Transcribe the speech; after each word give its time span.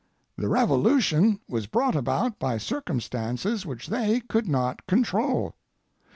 The 0.35 0.47
revolution 0.49 1.39
was 1.47 1.67
brought 1.67 1.95
about 1.95 2.39
by 2.39 2.57
circumstances 2.57 3.67
which 3.67 3.85
they 3.85 4.19
could 4.21 4.47
not 4.47 4.87
control. 4.87 5.53